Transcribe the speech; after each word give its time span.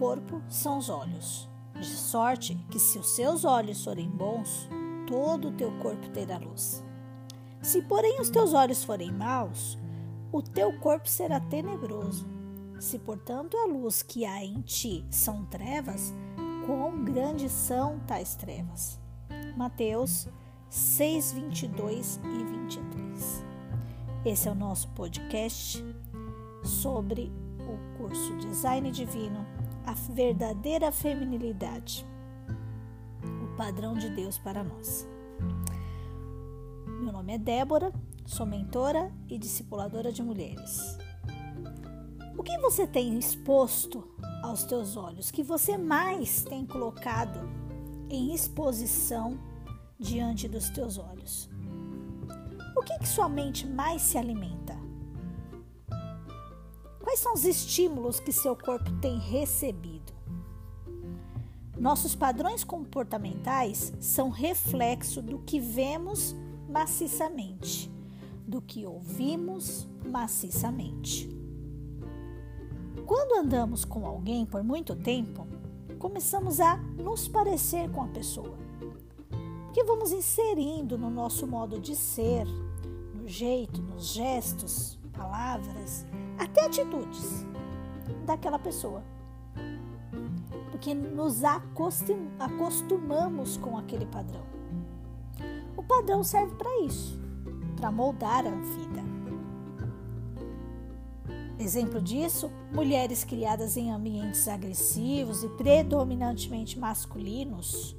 corpo 0.00 0.40
são 0.48 0.78
os 0.78 0.88
olhos, 0.88 1.46
de 1.78 1.84
sorte 1.84 2.54
que 2.70 2.80
se 2.80 2.98
os 2.98 3.10
seus 3.10 3.44
olhos 3.44 3.84
forem 3.84 4.08
bons, 4.08 4.66
todo 5.06 5.48
o 5.48 5.52
teu 5.52 5.70
corpo 5.78 6.08
terá 6.08 6.38
luz. 6.38 6.82
Se, 7.60 7.82
porém, 7.82 8.18
os 8.18 8.30
teus 8.30 8.54
olhos 8.54 8.82
forem 8.82 9.12
maus, 9.12 9.78
o 10.32 10.40
teu 10.40 10.72
corpo 10.80 11.06
será 11.06 11.38
tenebroso. 11.38 12.26
Se, 12.78 12.98
portanto, 12.98 13.58
a 13.58 13.66
luz 13.66 14.02
que 14.02 14.24
há 14.24 14.42
em 14.42 14.62
ti 14.62 15.04
são 15.10 15.44
trevas, 15.44 16.14
quão 16.64 17.04
grandes 17.04 17.52
são 17.52 18.00
tais 18.06 18.34
trevas. 18.34 18.98
Mateus 19.54 20.26
6, 20.70 21.32
22 21.34 22.20
e 22.24 22.44
23. 22.44 23.44
Esse 24.24 24.48
é 24.48 24.50
o 24.50 24.54
nosso 24.54 24.88
podcast 24.92 25.84
sobre 26.64 27.30
o 27.60 27.98
curso 27.98 28.34
Design 28.38 28.90
Divino, 28.90 29.44
a 29.90 29.94
verdadeira 30.12 30.92
feminilidade, 30.92 32.06
o 33.42 33.56
padrão 33.56 33.94
de 33.94 34.08
Deus 34.08 34.38
para 34.38 34.62
nós. 34.62 35.04
Meu 36.86 37.12
nome 37.12 37.34
é 37.34 37.38
Débora, 37.38 37.92
sou 38.24 38.46
mentora 38.46 39.12
e 39.28 39.36
discipuladora 39.36 40.12
de 40.12 40.22
mulheres. 40.22 40.96
O 42.38 42.42
que 42.44 42.56
você 42.58 42.86
tem 42.86 43.18
exposto 43.18 44.08
aos 44.44 44.62
teus 44.62 44.96
olhos, 44.96 45.32
que 45.32 45.42
você 45.42 45.76
mais 45.76 46.44
tem 46.44 46.64
colocado 46.64 47.40
em 48.08 48.32
exposição 48.32 49.40
diante 49.98 50.46
dos 50.46 50.70
teus 50.70 50.98
olhos? 50.98 51.50
O 52.76 52.82
que, 52.82 52.96
que 52.96 53.08
sua 53.08 53.28
mente 53.28 53.66
mais 53.66 54.02
se 54.02 54.16
alimenta? 54.16 54.79
Quais 57.10 57.18
são 57.18 57.34
os 57.34 57.44
estímulos 57.44 58.20
que 58.20 58.32
seu 58.32 58.54
corpo 58.54 58.88
tem 59.00 59.18
recebido? 59.18 60.12
Nossos 61.76 62.14
padrões 62.14 62.62
comportamentais 62.62 63.92
são 63.98 64.30
reflexo 64.30 65.20
do 65.20 65.40
que 65.40 65.58
vemos 65.58 66.36
maciçamente, 66.68 67.90
do 68.46 68.62
que 68.62 68.86
ouvimos 68.86 69.88
maciçamente. 70.06 71.28
Quando 73.04 73.44
andamos 73.44 73.84
com 73.84 74.06
alguém 74.06 74.46
por 74.46 74.62
muito 74.62 74.94
tempo, 74.94 75.48
começamos 75.98 76.60
a 76.60 76.76
nos 76.76 77.26
parecer 77.26 77.90
com 77.90 78.04
a 78.04 78.08
pessoa, 78.08 78.56
que 79.72 79.82
vamos 79.82 80.12
inserindo 80.12 80.96
no 80.96 81.10
nosso 81.10 81.44
modo 81.44 81.80
de 81.80 81.96
ser, 81.96 82.46
no 83.16 83.26
jeito, 83.26 83.82
nos 83.82 84.12
gestos, 84.12 84.96
palavras, 85.12 86.06
até 86.44 86.66
atitudes 86.66 87.44
daquela 88.24 88.58
pessoa. 88.58 89.02
Porque 90.70 90.94
nos 90.94 91.42
acostumamos 91.44 93.56
com 93.56 93.76
aquele 93.76 94.06
padrão. 94.06 94.42
O 95.76 95.82
padrão 95.82 96.24
serve 96.24 96.54
para 96.54 96.82
isso, 96.82 97.18
para 97.76 97.90
moldar 97.90 98.46
a 98.46 98.50
vida. 98.50 99.10
Exemplo 101.58 102.00
disso, 102.00 102.50
mulheres 102.72 103.22
criadas 103.22 103.76
em 103.76 103.90
ambientes 103.90 104.48
agressivos 104.48 105.44
e 105.44 105.48
predominantemente 105.50 106.78
masculinos 106.78 107.94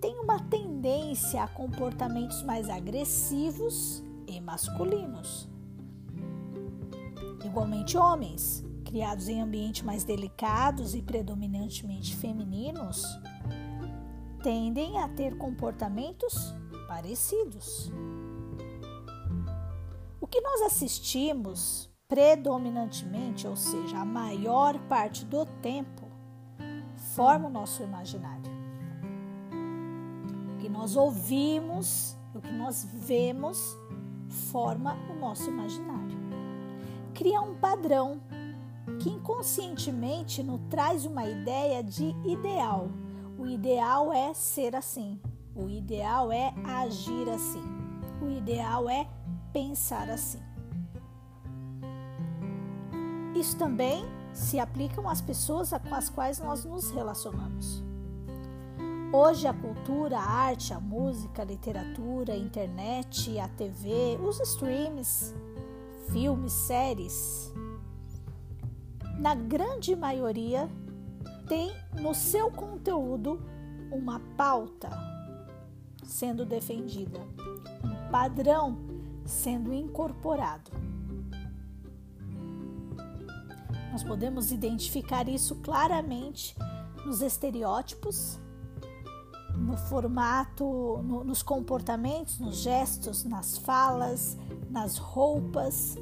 têm 0.00 0.18
uma 0.18 0.38
tendência 0.38 1.42
a 1.42 1.48
comportamentos 1.48 2.42
mais 2.42 2.68
agressivos 2.68 4.02
e 4.26 4.40
masculinos. 4.40 5.49
Igualmente, 7.50 7.98
homens 7.98 8.64
criados 8.84 9.26
em 9.26 9.40
ambientes 9.40 9.82
mais 9.82 10.04
delicados 10.04 10.94
e 10.94 11.02
predominantemente 11.02 12.14
femininos 12.14 13.02
tendem 14.40 14.98
a 14.98 15.08
ter 15.08 15.36
comportamentos 15.36 16.54
parecidos. 16.86 17.90
O 20.20 20.28
que 20.28 20.40
nós 20.40 20.62
assistimos 20.62 21.90
predominantemente, 22.06 23.48
ou 23.48 23.56
seja, 23.56 23.98
a 23.98 24.04
maior 24.04 24.78
parte 24.86 25.24
do 25.24 25.44
tempo, 25.60 26.06
forma 27.16 27.48
o 27.48 27.50
nosso 27.50 27.82
imaginário. 27.82 28.52
O 30.54 30.58
que 30.58 30.68
nós 30.68 30.94
ouvimos, 30.94 32.16
o 32.32 32.40
que 32.40 32.52
nós 32.52 32.84
vemos, 32.92 33.76
forma 34.52 34.94
o 35.10 35.18
nosso 35.18 35.50
imaginário 35.50 36.19
cria 37.20 37.42
um 37.42 37.54
padrão 37.54 38.18
que 38.98 39.10
inconscientemente 39.10 40.42
nos 40.42 40.58
traz 40.70 41.04
uma 41.04 41.26
ideia 41.26 41.84
de 41.84 42.16
ideal. 42.24 42.88
O 43.38 43.46
ideal 43.46 44.10
é 44.10 44.32
ser 44.32 44.74
assim, 44.74 45.20
o 45.54 45.68
ideal 45.68 46.32
é 46.32 46.50
agir 46.64 47.28
assim, 47.28 47.62
o 48.22 48.30
ideal 48.30 48.88
é 48.88 49.06
pensar 49.52 50.08
assim. 50.08 50.40
Isso 53.34 53.54
também 53.58 54.02
se 54.32 54.58
aplicam 54.58 55.06
às 55.06 55.20
pessoas 55.20 55.72
com 55.72 55.94
as 55.94 56.08
quais 56.08 56.38
nós 56.38 56.64
nos 56.64 56.90
relacionamos. 56.90 57.84
Hoje 59.12 59.46
a 59.46 59.52
cultura, 59.52 60.16
a 60.16 60.24
arte, 60.24 60.72
a 60.72 60.80
música, 60.80 61.42
a 61.42 61.44
literatura, 61.44 62.32
a 62.32 62.38
internet, 62.38 63.38
a 63.38 63.48
TV, 63.48 64.18
os 64.26 64.40
streams, 64.40 65.34
filmes, 66.08 66.52
séries, 66.52 67.52
na 69.18 69.34
grande 69.34 69.94
maioria, 69.94 70.68
tem 71.46 71.72
no 72.00 72.14
seu 72.14 72.50
conteúdo 72.50 73.40
uma 73.92 74.20
pauta 74.36 74.88
sendo 76.04 76.44
defendida, 76.44 77.20
um 77.84 78.10
padrão 78.10 78.78
sendo 79.24 79.72
incorporado. 79.72 80.70
Nós 83.92 84.02
podemos 84.02 84.52
identificar 84.52 85.28
isso 85.28 85.56
claramente 85.56 86.56
nos 87.04 87.20
estereótipos, 87.20 88.38
no 89.56 89.76
formato, 89.76 90.64
no, 91.02 91.24
nos 91.24 91.42
comportamentos, 91.42 92.38
nos 92.38 92.56
gestos, 92.58 93.24
nas 93.24 93.58
falas, 93.58 94.38
nas 94.70 94.96
roupas, 94.96 95.98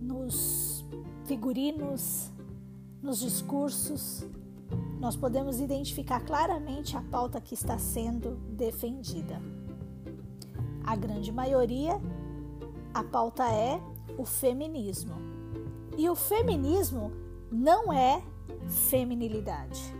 nos 0.00 0.84
figurinos, 1.24 2.32
nos 3.00 3.20
discursos, 3.20 4.26
nós 4.98 5.16
podemos 5.16 5.60
identificar 5.60 6.20
claramente 6.20 6.96
a 6.96 7.00
pauta 7.00 7.40
que 7.40 7.54
está 7.54 7.78
sendo 7.78 8.34
defendida. 8.56 9.40
A 10.84 10.96
grande 10.96 11.30
maioria, 11.30 12.00
a 12.92 13.04
pauta 13.04 13.44
é 13.44 13.80
o 14.16 14.24
feminismo. 14.24 15.14
E 15.96 16.08
o 16.08 16.16
feminismo 16.16 17.12
não 17.52 17.92
é 17.92 18.22
feminilidade. 18.68 19.94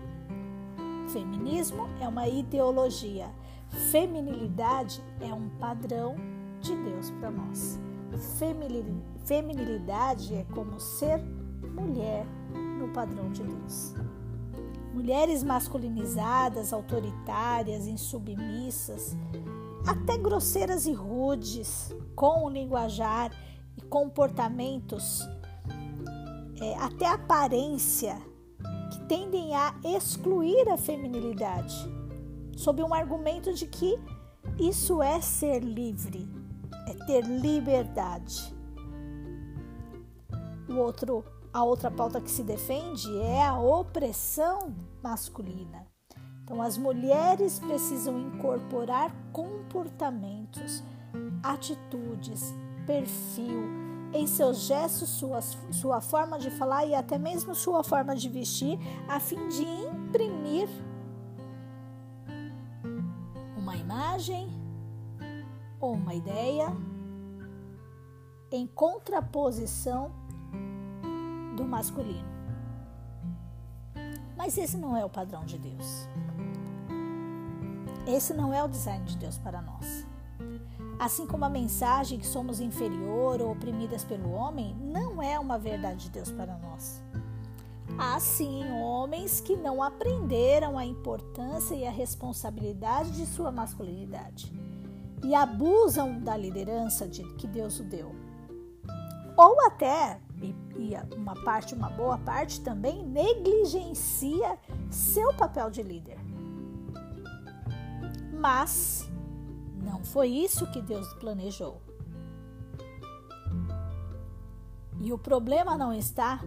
Feminismo 1.12 1.88
é 2.00 2.08
uma 2.08 2.26
ideologia. 2.26 3.30
Feminilidade 3.90 5.02
é 5.20 5.32
um 5.32 5.48
padrão 5.60 6.16
de 6.60 6.74
Deus 6.74 7.10
para 7.12 7.30
nós. 7.30 7.78
Feminilidade 9.24 10.34
é 10.34 10.44
como 10.54 10.80
ser 10.80 11.18
mulher 11.74 12.26
no 12.78 12.88
padrão 12.88 13.30
de 13.30 13.42
Deus. 13.42 13.94
Mulheres 14.92 15.42
masculinizadas, 15.42 16.72
autoritárias, 16.72 17.86
insubmissas, 17.86 19.16
até 19.86 20.16
grosseiras 20.18 20.86
e 20.86 20.92
rudes, 20.92 21.94
com 22.14 22.44
o 22.44 22.48
linguajar 22.48 23.30
e 23.76 23.82
comportamentos, 23.82 25.28
é, 26.60 26.74
até 26.78 27.06
aparência, 27.06 28.18
que 28.90 29.00
tendem 29.06 29.54
a 29.54 29.74
excluir 29.84 30.68
a 30.68 30.76
feminilidade, 30.76 31.76
sob 32.56 32.82
um 32.82 32.92
argumento 32.92 33.52
de 33.54 33.66
que 33.66 33.98
isso 34.58 35.00
é 35.00 35.20
ser 35.20 35.60
livre, 35.60 36.28
ter 37.08 37.24
liberdade. 37.24 38.54
O 40.68 40.74
outro, 40.74 41.24
a 41.50 41.64
outra 41.64 41.90
pauta 41.90 42.20
que 42.20 42.30
se 42.30 42.42
defende 42.42 43.08
é 43.22 43.46
a 43.46 43.58
opressão 43.58 44.74
masculina. 45.02 45.86
Então, 46.44 46.60
as 46.60 46.76
mulheres 46.76 47.58
precisam 47.58 48.18
incorporar 48.18 49.10
comportamentos, 49.32 50.84
atitudes, 51.42 52.54
perfil 52.86 53.64
em 54.12 54.26
seus 54.26 54.66
gestos, 54.66 55.08
sua, 55.08 55.40
sua 55.40 56.02
forma 56.02 56.38
de 56.38 56.50
falar 56.50 56.84
e 56.84 56.94
até 56.94 57.16
mesmo 57.16 57.54
sua 57.54 57.82
forma 57.82 58.14
de 58.14 58.28
vestir, 58.28 58.78
a 59.08 59.18
fim 59.18 59.48
de 59.48 59.62
imprimir 59.62 60.68
uma 63.56 63.76
imagem 63.76 64.48
ou 65.80 65.94
uma 65.94 66.14
ideia 66.14 66.70
em 68.50 68.66
contraposição 68.66 70.10
do 71.56 71.64
masculino. 71.64 72.28
Mas 74.36 74.56
esse 74.56 74.76
não 74.76 74.96
é 74.96 75.04
o 75.04 75.10
padrão 75.10 75.44
de 75.44 75.58
Deus. 75.58 76.08
Esse 78.06 78.32
não 78.32 78.54
é 78.54 78.62
o 78.62 78.68
design 78.68 79.04
de 79.04 79.16
Deus 79.16 79.36
para 79.36 79.60
nós. 79.60 80.06
Assim 80.98 81.26
como 81.26 81.44
a 81.44 81.48
mensagem 81.48 82.18
que 82.18 82.26
somos 82.26 82.60
inferior 82.60 83.40
ou 83.40 83.52
oprimidas 83.52 84.02
pelo 84.02 84.32
homem 84.32 84.74
não 84.76 85.22
é 85.22 85.38
uma 85.38 85.58
verdade 85.58 86.04
de 86.04 86.10
Deus 86.10 86.30
para 86.30 86.56
nós. 86.56 87.02
Há 87.98 88.18
sim 88.20 88.70
homens 88.70 89.40
que 89.40 89.56
não 89.56 89.82
aprenderam 89.82 90.78
a 90.78 90.84
importância 90.84 91.74
e 91.74 91.86
a 91.86 91.90
responsabilidade 91.90 93.10
de 93.12 93.26
sua 93.26 93.50
masculinidade 93.50 94.52
e 95.22 95.34
abusam 95.34 96.20
da 96.20 96.36
liderança 96.36 97.06
de, 97.06 97.24
que 97.34 97.46
Deus 97.46 97.80
o 97.80 97.84
deu. 97.84 98.14
Ou 99.38 99.64
até, 99.66 100.20
e, 100.42 100.52
e 100.76 101.14
uma 101.14 101.36
parte, 101.44 101.72
uma 101.72 101.88
boa 101.90 102.18
parte 102.18 102.60
também, 102.60 103.04
negligencia 103.04 104.58
seu 104.90 105.32
papel 105.32 105.70
de 105.70 105.80
líder. 105.80 106.18
Mas 108.32 109.08
não 109.80 110.02
foi 110.02 110.28
isso 110.28 110.68
que 110.72 110.82
Deus 110.82 111.06
planejou. 111.14 111.80
E 115.00 115.12
o 115.12 115.18
problema 115.18 115.78
não 115.78 115.94
está 115.94 116.40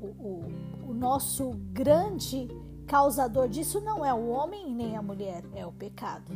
o, 0.00 0.06
o, 0.06 0.90
o 0.90 0.94
nosso 0.94 1.52
grande 1.72 2.48
causador 2.88 3.48
disso 3.48 3.80
não 3.80 4.04
é 4.04 4.12
o 4.12 4.30
homem 4.30 4.68
nem 4.74 4.96
a 4.96 5.02
mulher, 5.02 5.44
é 5.54 5.64
o 5.64 5.70
pecado. 5.70 6.32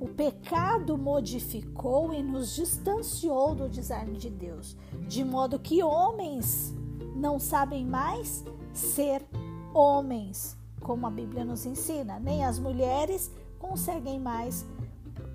O 0.00 0.08
pecado 0.08 0.98
modificou 0.98 2.12
e 2.12 2.22
nos 2.22 2.54
distanciou 2.54 3.54
do 3.54 3.68
design 3.68 4.16
de 4.18 4.28
Deus, 4.28 4.76
de 5.06 5.24
modo 5.24 5.58
que 5.58 5.82
homens 5.82 6.74
não 7.14 7.38
sabem 7.38 7.86
mais 7.86 8.44
ser 8.72 9.24
homens, 9.72 10.56
como 10.80 11.06
a 11.06 11.10
Bíblia 11.10 11.44
nos 11.44 11.64
ensina, 11.64 12.18
nem 12.18 12.44
as 12.44 12.58
mulheres 12.58 13.30
conseguem 13.58 14.20
mais 14.20 14.66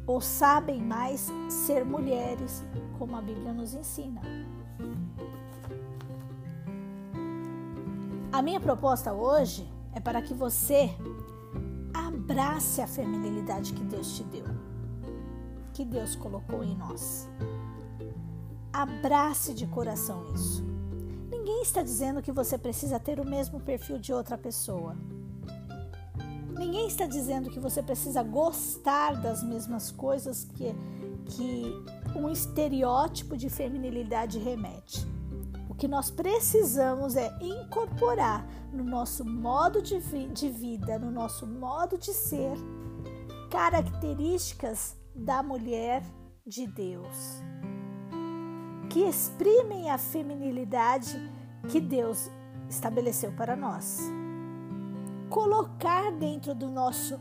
ou 0.05 0.19
sabem 0.19 0.81
mais 0.81 1.29
ser 1.49 1.85
mulheres, 1.85 2.63
como 2.97 3.15
a 3.15 3.21
Bíblia 3.21 3.53
nos 3.53 3.73
ensina. 3.73 4.21
A 8.31 8.41
minha 8.41 8.59
proposta 8.59 9.13
hoje 9.13 9.67
é 9.93 9.99
para 9.99 10.21
que 10.21 10.33
você 10.33 10.89
abrace 12.29 12.79
a 12.79 12.85
feminilidade 12.85 13.73
que 13.73 13.83
Deus 13.83 14.15
te 14.15 14.23
deu, 14.23 14.45
que 15.73 15.83
Deus 15.83 16.15
colocou 16.15 16.63
em 16.63 16.77
nós. 16.77 17.27
Abrace 18.71 19.51
de 19.51 19.65
coração 19.65 20.31
isso. 20.35 20.63
Ninguém 21.31 21.63
está 21.63 21.81
dizendo 21.81 22.21
que 22.21 22.31
você 22.31 22.55
precisa 22.55 22.99
ter 22.99 23.19
o 23.19 23.25
mesmo 23.25 23.59
perfil 23.59 23.97
de 23.97 24.13
outra 24.13 24.37
pessoa. 24.37 24.95
Ninguém 26.55 26.85
está 26.85 27.07
dizendo 27.07 27.49
que 27.49 27.59
você 27.59 27.81
precisa 27.81 28.21
gostar 28.21 29.19
das 29.19 29.41
mesmas 29.41 29.89
coisas 29.89 30.43
que, 30.43 30.75
que 31.25 31.73
um 32.15 32.29
estereótipo 32.29 33.35
de 33.35 33.49
feminilidade 33.49 34.37
remete 34.37 35.07
que 35.79 35.87
nós 35.87 36.11
precisamos 36.11 37.15
é 37.15 37.33
incorporar 37.41 38.45
no 38.73 38.83
nosso 38.83 39.23
modo 39.23 39.81
de, 39.81 39.97
vi 39.97 40.27
de 40.27 40.49
vida, 40.49 40.99
no 40.99 41.09
nosso 41.09 41.47
modo 41.47 41.97
de 41.97 42.13
ser, 42.13 42.51
características 43.49 44.97
da 45.15 45.41
mulher 45.41 46.03
de 46.45 46.67
Deus, 46.67 47.41
que 48.89 48.99
exprimem 48.99 49.89
a 49.89 49.97
feminilidade 49.97 51.17
que 51.69 51.79
Deus 51.79 52.29
estabeleceu 52.69 53.31
para 53.31 53.55
nós. 53.55 54.01
Colocar 55.29 56.11
dentro 56.11 56.53
do 56.53 56.69
nosso 56.69 57.17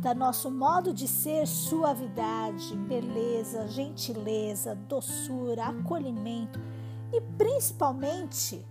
da 0.00 0.14
nosso 0.14 0.50
modo 0.50 0.94
de 0.94 1.06
ser 1.06 1.46
suavidade, 1.46 2.74
beleza, 2.74 3.68
gentileza, 3.68 4.74
doçura, 4.74 5.66
acolhimento, 5.66 6.58
e 7.12 7.20
principalmente 7.20 8.64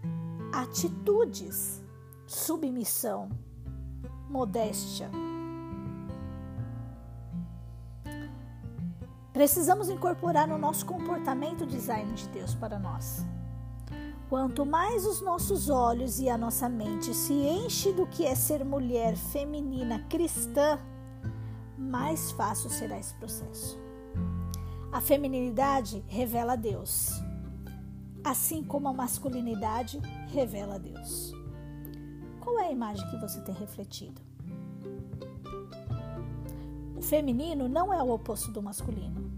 atitudes, 0.51 1.83
submissão, 2.25 3.29
modéstia. 4.29 5.09
Precisamos 9.33 9.89
incorporar 9.89 10.47
no 10.47 10.57
nosso 10.57 10.85
comportamento 10.85 11.61
o 11.61 11.67
design 11.67 12.11
de 12.13 12.27
Deus 12.29 12.53
para 12.55 12.77
nós. 12.77 13.25
Quanto 14.27 14.65
mais 14.65 15.05
os 15.05 15.21
nossos 15.21 15.69
olhos 15.69 16.19
e 16.19 16.29
a 16.29 16.37
nossa 16.37 16.69
mente 16.69 17.13
se 17.13 17.33
enchem 17.33 17.93
do 17.93 18.05
que 18.05 18.25
é 18.25 18.35
ser 18.35 18.63
mulher 18.63 19.15
feminina 19.15 19.99
cristã, 20.09 20.77
mais 21.77 22.31
fácil 22.31 22.69
será 22.69 22.99
esse 22.99 23.13
processo. 23.15 23.79
A 24.91 24.99
feminilidade 24.99 26.03
revela 26.07 26.55
Deus 26.55 27.13
assim 28.23 28.63
como 28.63 28.87
a 28.87 28.93
masculinidade 28.93 29.99
revela 30.27 30.79
Deus. 30.79 31.33
Qual 32.39 32.59
é 32.59 32.67
a 32.67 32.71
imagem 32.71 33.07
que 33.09 33.17
você 33.17 33.41
tem 33.41 33.53
refletido? 33.55 34.21
O 36.95 37.01
feminino 37.01 37.69
não 37.69 37.93
é 37.93 38.03
o 38.03 38.11
oposto 38.11 38.51
do 38.51 38.61
masculino, 38.61 39.31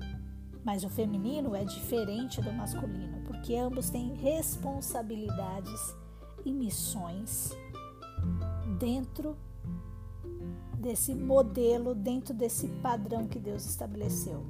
mas 0.63 0.83
o 0.83 0.89
feminino 0.89 1.55
é 1.55 1.63
diferente 1.63 2.41
do 2.41 2.51
masculino, 2.51 3.21
porque 3.25 3.55
ambos 3.55 3.89
têm 3.89 4.13
responsabilidades 4.15 5.95
e 6.45 6.51
missões 6.51 7.51
dentro 8.79 9.37
desse 10.81 11.13
modelo, 11.13 11.93
dentro 11.93 12.33
desse 12.33 12.67
padrão 12.67 13.27
que 13.27 13.37
Deus 13.37 13.65
estabeleceu. 13.65 14.43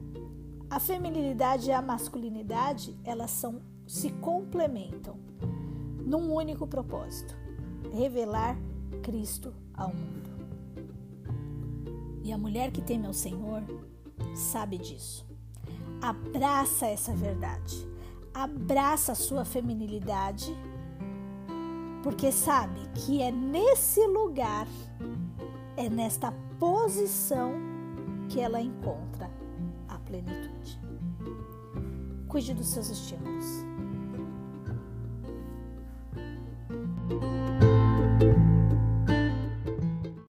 A 0.69 0.79
feminilidade 0.79 1.69
e 1.69 1.73
a 1.73 1.81
masculinidade, 1.81 2.97
elas 3.03 3.31
são 3.31 3.61
se 3.91 4.09
complementam 4.09 5.17
num 6.05 6.33
único 6.33 6.65
propósito: 6.65 7.35
revelar 7.91 8.57
Cristo 9.03 9.53
ao 9.73 9.89
mundo. 9.89 10.31
E 12.23 12.31
a 12.31 12.37
mulher 12.37 12.71
que 12.71 12.81
teme 12.81 13.05
ao 13.05 13.13
Senhor 13.13 13.61
sabe 14.33 14.77
disso. 14.77 15.27
Abraça 16.01 16.85
essa 16.85 17.13
verdade. 17.13 17.85
Abraça 18.33 19.11
a 19.11 19.15
sua 19.15 19.43
feminilidade, 19.43 20.55
porque 22.01 22.31
sabe 22.31 22.79
que 22.95 23.21
é 23.21 23.29
nesse 23.29 24.07
lugar, 24.07 24.67
é 25.75 25.89
nesta 25.89 26.31
posição 26.57 27.55
que 28.29 28.39
ela 28.39 28.61
encontra 28.61 29.29
a 29.89 29.99
plenitude. 29.99 30.79
Cuide 32.29 32.53
dos 32.53 32.67
seus 32.67 32.89
estímulos. 32.89 33.70
thank 37.19 37.23
you 37.23 37.60